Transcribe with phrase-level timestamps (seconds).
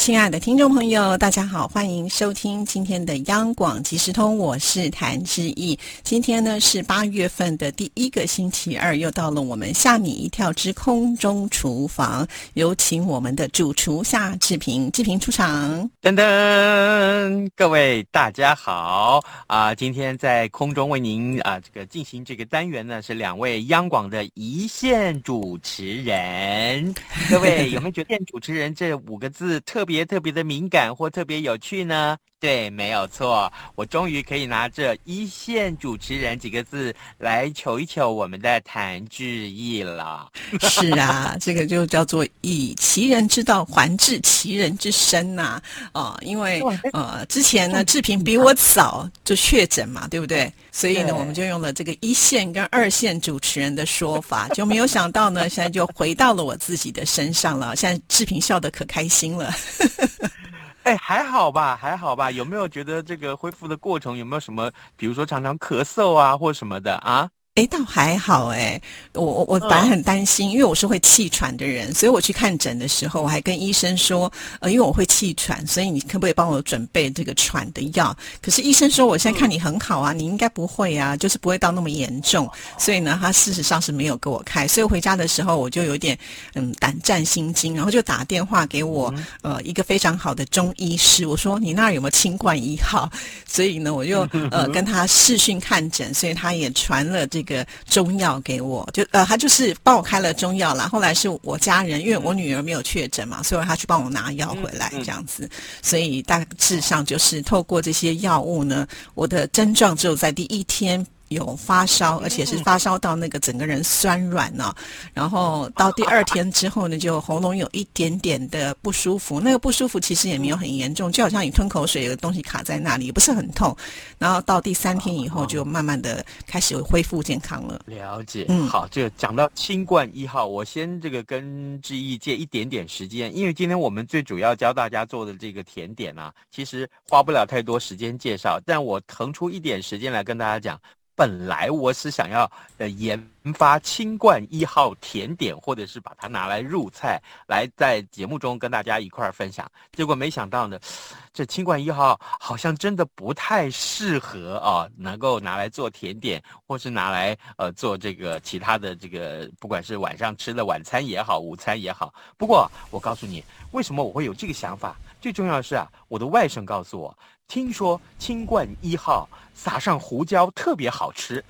[0.00, 5.78] 亲爱的听众朋友，大家好，欢迎收听今天的央广即时通，我是谭志毅。
[6.02, 15.90] 今天呢是八月份的第一个星期二，又到了我们吓你一跳之空中厨房，有请我们的主厨夏志平，志平出场。
[16.00, 19.74] 噔噔，各位大家好啊！
[19.74, 26.94] 今天在空中为您啊这个进行这个单元呢，是两位央广的一线主持人。
[27.28, 29.89] 各位有没有觉得“主持人”这五个字特别？
[29.90, 32.16] 别特别的敏感或特别有趣呢？
[32.38, 40.26] 对，没有错，我终于可以拿着“一线主持人”几个字来求一求我们的谭志毅了。
[40.62, 45.60] 是啊，这个就叫做以其人之道还治其人之身呐。
[45.92, 46.62] 哦，因为
[46.94, 50.50] 呃，之前呢，志平比我早就确诊嘛，对不对？
[50.72, 57.76] 所以呢，我们就用了这个一线跟二线主持人的说法，就没有想到呢，现在就回到了我自己的身上了。
[57.76, 59.54] 现在志平笑得可开心了。
[60.84, 62.30] 哎，还好吧，还好吧。
[62.30, 67.30] 有没有觉得这个恢复的过程有没有什么，比如说常常咳嗽啊，或什么的啊？
[67.60, 68.80] 哎，倒还好哎，
[69.12, 78.16] 我我我本来很担心，因为我是会气喘的人，所以我去看诊的时候，我还跟医生说，呃，因为我会气喘，所以你可不可以帮我准备这个喘的药？
[78.40, 84.66] 可是医生说，我现在看你很好啊，你应该不会啊，就是不会到那么严重，所以呢，他事实上是没有给我开。
[84.66, 86.18] 所以回家的时候，我就有点
[86.54, 93.10] 嗯胆战心惊，然后就打电话给我呃一个非常好的中医师，我说你那儿有没有清冠一号？
[93.46, 97.49] 所以呢，我就呃跟 他视讯看诊，所以他也传了这个。
[97.54, 100.88] 个中药给我，就呃，他就是帮我开了中药啦。
[100.88, 105.48] 后来是我家人，因为我女儿没有确诊嘛，所以他去帮我拿药回来这样子。
[105.82, 111.04] 所以大致上就是透过这些药物呢，我的症状只有在第一天。
[111.30, 114.74] 有发烧，而且是发烧到那个整个人酸软呢。
[115.14, 119.40] 然后到第二天之后呢，就喉咙有一点点的不舒服。
[119.40, 123.74] 那个不舒服其实也没有很严重，就好像你吞口水有个东西卡在那里，也不是很痛。
[124.18, 127.80] 然后到第三天以后，就慢慢的开始恢复健康了。
[127.86, 140.80] 了解，嗯，好，这个讲到新冠一号，我先这个跟志毅借一点点时间，因为今天我们最主要教大家做的这个甜点啊，其实花不了太多时间介绍，但我腾出一点时间来跟大家讲。
[141.20, 143.22] 本来我是想要呃研
[143.52, 149.70] 发清冠一号甜点，或者是把它拿来入菜，来在节目中跟大家一块儿分享。
[149.92, 150.80] 结果没想到呢，
[151.30, 162.14] 这清冠一号好像真的不太适合啊，能够拿来做甜点，或是拿来呃做这个其他的这个，不管是晚上吃的晚餐也好，午餐也好。
[162.38, 164.96] 不过我告诉你，为什么我会有这个想法？
[165.20, 167.14] 最重要的是啊，我的外甥告诉我。
[167.46, 169.28] 听说清冠一号
[169.62, 171.44] 撒上胡椒 特别好吃，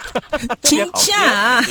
[0.60, 1.62] 金价，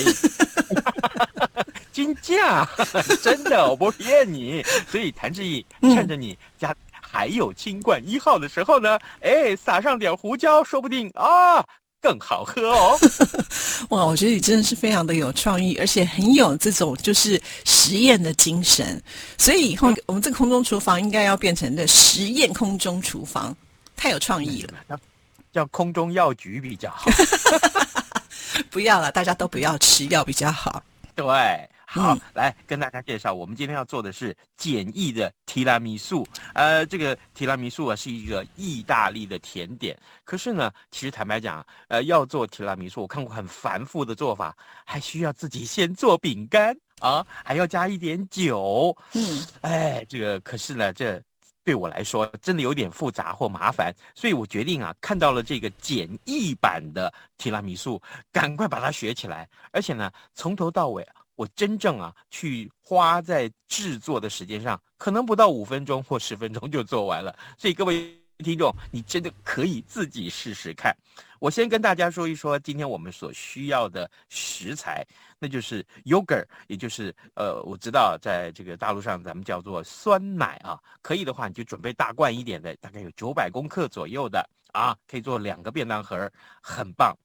[1.91, 2.65] 金价，
[3.21, 4.63] 真的我不骗你。
[4.89, 11.61] 所以谭志毅趁着你家还有清冠一号的时候呢，哎，撒上点胡椒，说不定啊
[12.01, 12.97] 更好喝哦。
[13.89, 19.01] 哇，我觉得你真的是非常的有创意，而且很有这种就是实验的精神。
[19.37, 23.53] 所以以后我们这个空中厨房应该要变成的实验空中厨房。
[23.97, 24.97] 太有创意了，
[25.59, 27.11] 叫空中药局比较好。
[28.71, 30.81] 不要了，大家都不要吃药比较好。
[31.15, 31.25] 对，
[31.85, 36.25] 好，来跟大家介绍，我们今天要做的是简易的提拉米苏。
[36.53, 39.99] 呃，这个提拉米苏啊是一个意大利的甜点。
[40.23, 44.55] 可是呢，其实坦白讲，呃，要做提拉米苏，我看过很繁复的做法，
[44.85, 48.95] 还需要自己先做饼干啊，还要加一点酒。
[49.11, 51.21] 嗯，哎，这个可是呢，这。
[51.69, 59.47] 对我来说，真的有点复杂或麻烦，所以我决定啊，看到了这个简易版的提拉米苏，赶快把它学起来。
[59.69, 67.37] 而且呢，从头到尾，我真正啊去花在制作的时间上，可能不到五分钟或十分钟就做完了。
[67.55, 68.15] 所以各位。
[68.41, 70.95] 听众，你真的可以自己试试看。
[71.41, 75.05] 我先跟大家说一说今天我们所需要的食材，
[75.39, 80.77] 那就是 yogurt，也就是呃，我知道在这个大陆上咱们叫做酸奶啊。
[81.01, 86.29] 可以的话，你就准备大罐一点的，大概有九百公克左右的啊，可以做两个便当盒，
[86.61, 87.17] 很棒。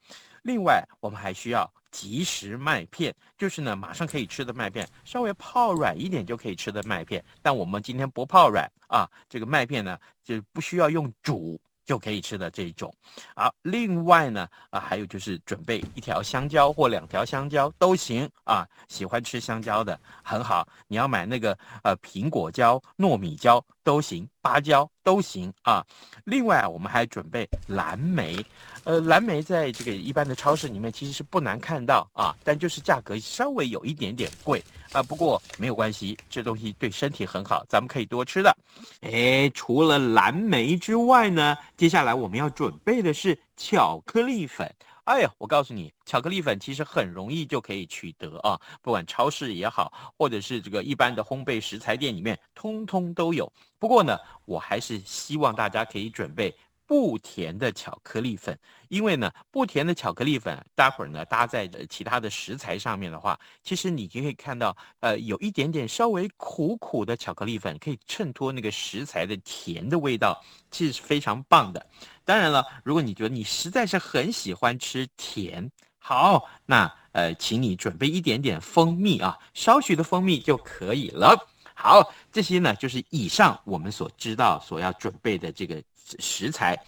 [0.43, 7.25] 另外，我们还需要即食麦片，就是呢马上可以吃的麦片，稍微泡软一点就可以吃的麦片。
[7.43, 12.93] 但我们今天不泡软啊，这个麦片呢就不需要用煮就可以吃的这一种。
[13.35, 18.67] 啊，另外呢，啊，还有就是准备一条香蕉或两条香蕉都行啊。
[18.89, 25.83] 喜欢吃香蕉的很好，你要买那个呃苹果蕉、糯米蕉都行，芭蕉都行啊。
[26.25, 28.45] 另外，我们还准备蓝莓，
[28.85, 34.63] 呃，蓝莓在这个一般的超市里面其实是不难看到啊，但就是价格稍微有一点点贵
[34.93, 35.03] 啊。
[35.03, 38.55] 不过没有关系，这东西对身体很好，咱们可以多吃的。
[39.01, 44.71] 哎，除了蓝莓之外呢，接下来我们要准备的是巧克力粉。
[45.05, 53.53] 哎呀，我告诉你，巧克力粉其实很容易就可以取得啊，不管超市也好，或者是这个一般的烘焙食材店里面，通通都有。
[53.79, 54.17] 不过呢，
[54.47, 56.55] 我还是希望大家可以准备。
[56.87, 58.59] 不甜的巧克力粉，
[58.89, 70.39] 因为呢，不甜的巧克力粉，待会儿呢搭在其他的食材上面的话，其实你就可以看到，呃，有一点点稍微苦苦的巧克力粉，可以衬托那个食材的甜的味道，
[70.71, 71.87] 其实是非常棒的。
[72.23, 81.35] 当然了，如果你觉得你实在是很喜欢吃甜，好，那呃，请你准备一点点蜂蜜啊，少许的蜂蜜就可以了。
[81.77, 85.83] 好，这些呢就是以上我们所知道所要准备的这个。
[86.19, 86.79] 食材，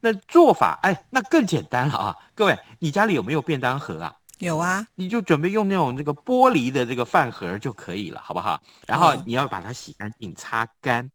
[0.00, 2.16] 那做法哎，那更简单了啊！
[2.34, 4.14] 各位，你家里有没有便当盒啊？
[4.38, 8.60] 有啊，你就准备用那种这个玻璃的这个饭盒就可以了，好不好？
[8.86, 11.08] 然后你要把它洗干净、擦干。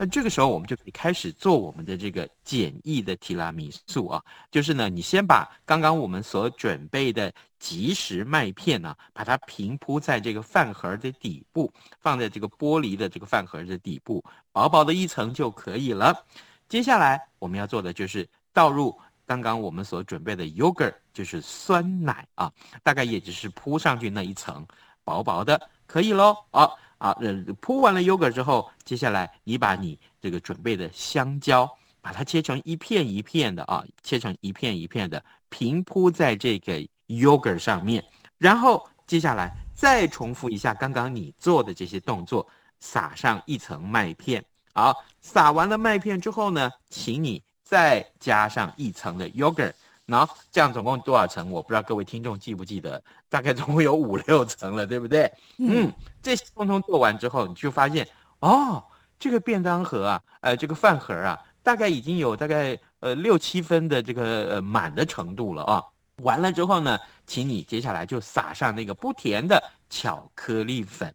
[0.00, 16.24] 那这个时候我们就可以开始做我们的这个简易的提拉米苏啊，就是呢，你先把刚刚我们所准备的即食麦片呢，把它平铺在这个饭盒的底部，放在这个玻璃的这个饭盒的底部，薄薄的一层就可以了。
[16.68, 18.94] 接下来我们要做的就是倒入
[19.24, 24.66] 刚刚我们所准备的 yogurt，就是酸奶啊，大概也只是铺上去那一层，
[25.04, 26.36] 薄薄的，可以喽。
[26.50, 31.70] 好，啊，呃，铺完了 yogurt 之后，接下来你把你这个准备的香蕉，
[32.00, 38.04] 把它切成一片一片的啊，切成一片一片的，平铺在这个 yogurt 上面，
[38.38, 42.46] 然后接下来再重复一下刚刚你做的这些动作，
[42.80, 44.44] 撒上一层麦片。
[44.78, 49.72] 好，撒完了麦片之后呢，请你再加上一层的 yogurt，
[50.06, 51.50] 然后这样总共多少层？
[51.50, 55.28] 我不知道各位听众记不记得，大概总共有五六层了，对不对？
[55.56, 55.92] 嗯，
[56.22, 58.06] 这些通通做完之后，你就发现
[58.38, 58.80] 哦，
[59.18, 65.82] 这个便当盒啊，呃，这个饭盒啊，大概已经有大概呃六七分的这个呃满的程度了啊。
[66.22, 66.96] 完了之后呢，
[67.26, 69.60] 请你接下来就撒上那个不甜的
[69.90, 71.12] 巧克力粉，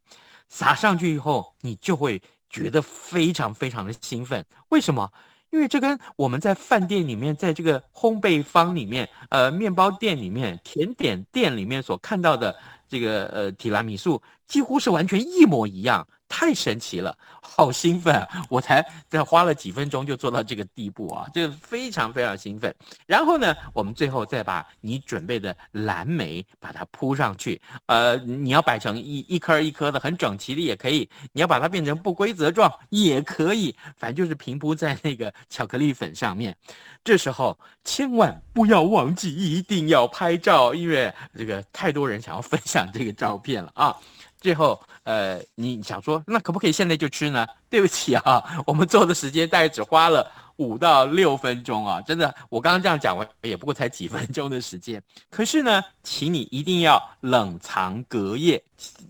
[0.49, 2.21] 撒上去以后，你就会。
[2.53, 5.11] 觉得非常非常的兴奋，为什么？
[5.49, 12.55] 因为这跟我们在饭店里面，在这个烘焙坊里面，呃，面包店里面、甜点店里面所看到的
[12.87, 16.07] 这个呃提拉米苏，几乎是完全一模一样。
[16.35, 18.27] 太神奇了，好兴奋！
[18.49, 22.73] 我才在花了几分钟就做到这个地步啊，就非常非常兴奋。
[23.05, 27.61] 然后呢，我们最后再把你准备的蓝莓把它铺上去。
[27.85, 36.57] 呃，你要摆成一一颗一颗的，很整齐的也可以；你要把它变成不规则状也可以，反正就是平铺在那个巧克力粉上面。
[37.03, 43.95] 这时候千万不要忘记，一定要拍照，因为这个太多人想要分享这个照片了啊。
[44.43, 47.47] 最后，呃，你想说那可不可以现在就吃呢？
[47.69, 55.01] 对不起啊，我们做的时间大概只花了五到六分钟啊，真的，我刚刚这样讲完也不过才几分钟的时间。
[55.29, 58.61] 可是呢，请你一定要冷藏隔夜，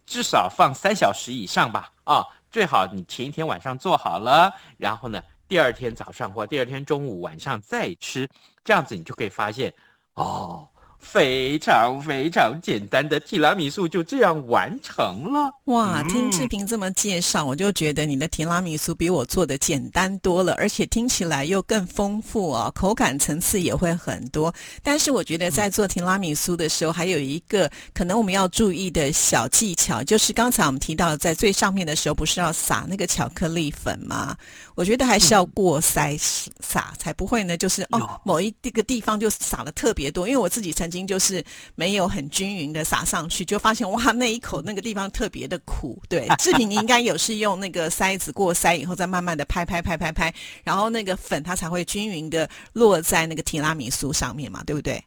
[0.06, 1.92] 至少放三小时以上吧。
[2.04, 8.30] 啊，最好你前一天晚上做好了，然后呢，第二天早上或第二天中午、晚上再吃，
[8.64, 9.74] 这样子你就可以发现，
[10.14, 10.68] 哦。
[11.04, 16.02] 非常非常简单的提拉米苏就这样完成了哇！
[16.04, 24.52] 听志平这么介绍，我就觉得你的提拉米苏比我做的简单多了，而且听起来又更丰富哦，口感层次也会很多。
[24.82, 34.36] 但是我觉得在做提拉米苏的时候，还有一个可能我们要注意的小技巧，就是刚才我们提到在最上面的时候，不是要撒那个巧克力粉吗？
[34.74, 36.18] 我觉得还是要过筛
[36.62, 40.93] 撒，才不会呢，就是哦某一个地方就撒了特别多，因为我自己曾。
[40.94, 41.44] 经就是
[41.76, 46.00] 没有很均匀的撒上去，就发现哇，那一口那个地方特别的苦。
[46.08, 50.34] 对，制品你应该有是用那个筛子过筛以后，再慢慢的拍拍拍拍拍，
[50.64, 55.04] 然后那个粉它才会均匀的落在那个提拉米苏上面嘛，对不对？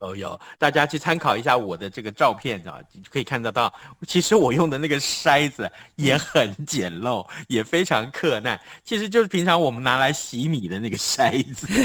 [0.00, 2.80] 有都有，大家去参考一下我的这个照片啊，
[3.10, 3.72] 可以看得到。
[4.06, 8.58] 其实我用的那个筛子也很简陋，也非常克难。
[8.82, 11.66] 其实就是平常我们拿来洗米的那个筛子。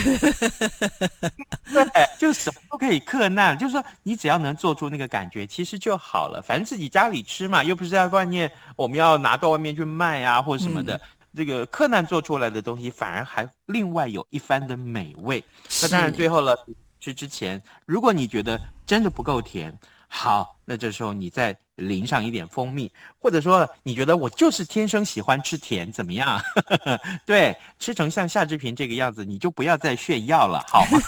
[1.73, 1.85] 对，
[2.17, 6.41] 就什么都可以克难，就是说你只要能做出那个感觉，其实就好了。
[6.41, 10.99] 反正自己家里吃嘛，又不是在外面，我们要拿到外面去卖啊，或者什么的。
[11.35, 15.43] 这个柯南做出来的东西反而还另外有一番的美味。
[15.81, 16.57] 那当然，最后了
[17.05, 19.71] 吃之前，如果你觉得真的不够甜，
[20.07, 26.41] 好，那这时候你再淋上一点蜂蜜，或者说你觉得我就是天生喜欢吃甜，怎么样？
[27.23, 30.99] 对，吃成像夏志平这个样子，你就不要再炫耀了，好吗？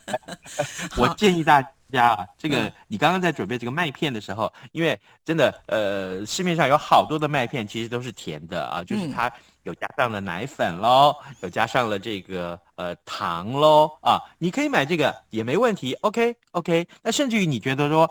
[0.98, 9.32] 我建议大家啊，这个你刚刚在准备这个麦片的时候，因为真的，呃，市面上有好多的麦片其实都是甜的啊，就是它
[9.66, 16.86] 有加上了奶粉喽，有加上了这个呃糖喽啊，你可以买这个也没问题，OK OK。
[17.02, 18.08] 那甚至于你觉得说，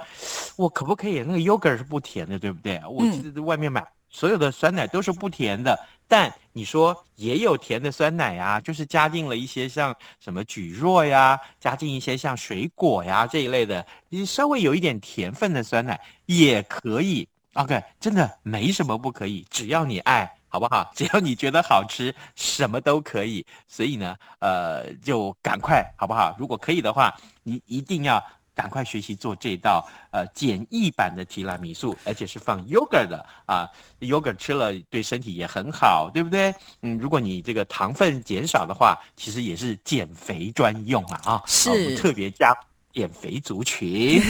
[0.58, 2.82] 我可不可以那个 yogurt 是不甜的，对不对？
[2.90, 3.06] 我
[3.44, 5.80] 外面买所有的酸奶都是不甜的。
[6.08, 17.26] 但你说也有甜的酸奶呀，就是加进了一些像什么蒟蒻呀，加进一些像水果呀这一类的，你稍微有一点甜分的酸奶也可以。
[17.54, 20.90] OK，真的没什么不可以，只要你爱好不好？
[20.96, 23.46] 只要你觉得好吃，什么都可以。
[23.68, 26.34] 所以呢，呃，就赶快好不好？
[26.40, 28.24] 如果可以的话，你一定要。
[28.56, 33.68] 赶快学习做这道呃简易版的提拉米苏，而且是放 yogurt 的啊
[34.00, 36.56] ，yogurt 吃了对身体也很好，对不对？
[36.82, 42.54] 嗯，如果你这个糖分减少的话，其实也是减肥专用啊啊，是特别加。
[42.96, 44.22] 减肥族群，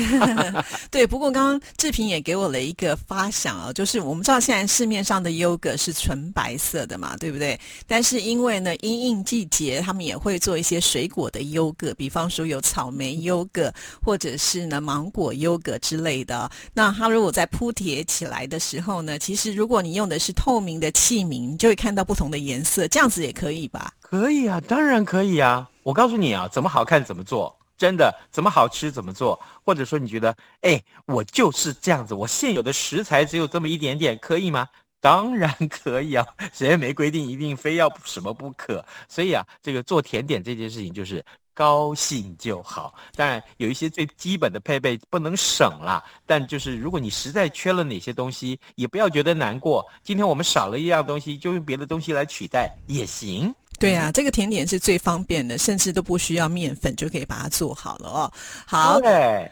[0.89, 1.05] 对。
[1.05, 7.57] 不过刚刚志平也给我了一个发想啊，就是我们知道现在市面上的优格是纯白色的嘛，对不对？
[7.87, 13.71] 但是因为呢，因应季节，他们也会做一些水果的优格，比方说有草莓优格，
[14.03, 16.49] 或者是呢芒果优格之类的。
[16.73, 23.93] 那它如果在铺叠起来的时候呢，其实如果你用的是透明的器皿，你就会看到不同的颜色，这样子也可以吧？
[24.01, 25.69] 可以啊，当然可以啊。
[25.83, 27.55] 我告诉你啊，怎么好看怎么做。
[27.77, 34.67] 真的怎么好吃怎么做，或者说你觉得，哎，我就是这样子，我现有的食材只有这么一点点，可以吗？
[35.01, 38.83] 当然 可以啊，谁也没规定一定非要什么不可。
[39.07, 42.95] 所以啊，这个做甜点这件事情就是高兴就好。
[43.15, 49.85] 当然有一些最基本的配备不能省啦，但就是如果你实在缺了哪些东西，也不要觉得难过。
[50.01, 53.53] 今天我们少了一样东西，就用别的东西来取代也行。
[53.77, 58.31] 对啊，这个甜点是最方便的，甚至都不需要面粉就可以把它做好了哦。
[58.65, 58.99] 好，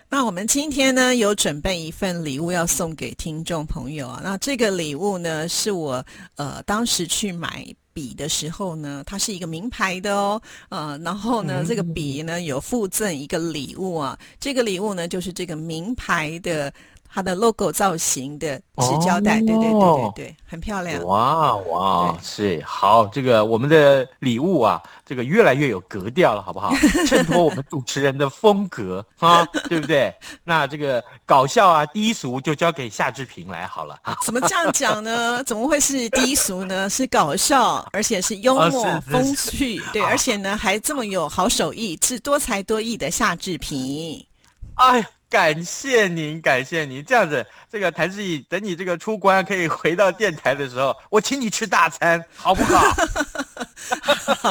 [0.09, 4.21] 那我们今天呢有准备一份礼物要送给听众朋友啊。
[4.23, 6.03] 那这个礼物呢是我
[6.35, 10.41] 呃当时去买笔的时候呢，它是一个名牌的哦。
[10.69, 16.73] 呃，然后呢这个笔呢有附赠一个礼物啊，这个礼物呢就是这个名牌的。
[17.13, 21.03] 它的 logo 造型的纸胶带，对对对对对，很漂亮。
[21.03, 26.73] 哇哇，是好，这个我们的礼物啊，这个越来越有格调了，好不好？
[27.05, 30.11] 衬托我们主持人的风格啊，对不对？
[30.43, 33.95] 那这个搞笑啊，低俗就交给夏志平来好了。
[34.25, 35.43] 怎么这样讲呢？
[35.45, 36.89] 怎么会是低俗呢？
[36.89, 44.25] 是搞笑，而且是幽默风趣，对，而且呢还这么有好手艺，是多才多艺的夏志平。
[44.73, 45.05] 哎。
[45.33, 47.03] 感谢您，感谢您。
[47.03, 52.95] 这样子，这个谭志毅，等你这个出关可以回到电台的时候， 我请你吃大餐，好不好？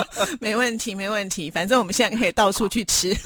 [0.40, 1.48] 没问题，没问题。
[1.52, 3.16] 反正我们现在可以到处去吃。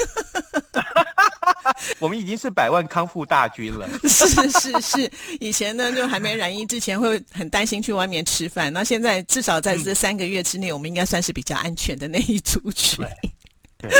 [1.99, 3.89] 我们已经是百万康复大军了。
[4.03, 5.11] 是是是，
[5.41, 13.03] 以前呢就还没染疫之前会很担心去外面吃饭，那现在至少在这三个月之内，我们应该算是比较安全的那一组群。
[13.79, 13.91] 对，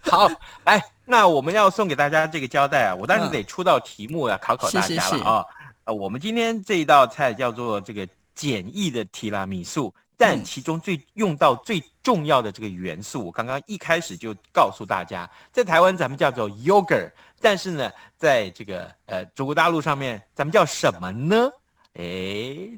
[0.00, 0.30] 好，
[0.64, 0.82] 来。
[1.04, 5.44] 那我们要送给大家这个交代啊，我当然得出道题目要考考大家了啊。
[5.84, 21.50] 呃，我们今天这一道菜叫做这个简易的提拉米苏，但其中最用到最重要的这个元素，我刚刚一开始就告诉大家，在台湾咱们叫做 yogurt，但是呢，在这个呃中国大陆上面，咱们叫什么呢？
[21.94, 22.04] 哎，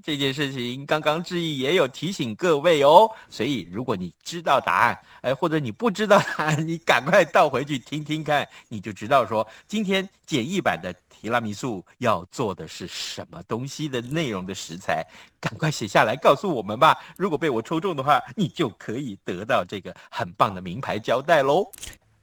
[0.03, 15.07] 这件事情刚刚志毅也有提醒各位哦，所以如果你知道答案，哎，或者你不知道答案，你赶快倒回去听听看，你就知道说今天简易版的提拉米苏要做的是什么东西的内容的食材，
[15.41, 16.99] 赶快写下来告诉我们吧。
[17.17, 21.71] 如果被我抽中的话，你就可以得到这个很棒的名牌胶带喽。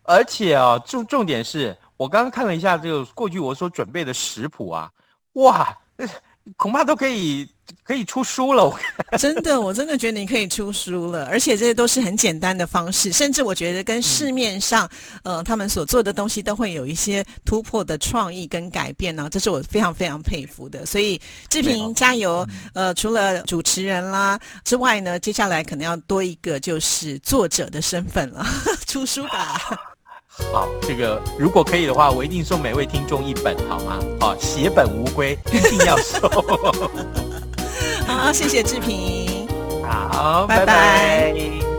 [0.03, 4.91] 而且啊，重重点是我刚刚看了一下这个过去我所准备的食谱啊，
[5.33, 5.77] 哇！
[6.57, 7.47] 恐怕都可以
[7.83, 8.73] 可以出书了，
[9.17, 14.89] 真的，我真的觉得你可以出书了，而且这些都是很简单的方式，甚至我觉得跟市面上
[15.23, 20.85] 呃他们所做的东西都会有一些突破的创意跟改变呢，这是我非常非常佩服的。
[20.85, 21.19] 所以
[21.49, 22.45] 志平加油！
[22.73, 28.45] 呃，除了主持人啦之外呢，接下来可能要多一个就是作者的身份了，
[28.87, 29.90] 出书吧。
[30.51, 33.99] 好，这个如果可以的话，我一定送每位听众一本，好吗？
[34.19, 36.29] 好，血本无归，一定要送。
[38.07, 39.47] 好，谢谢志平。
[39.83, 41.70] 好，拜拜拜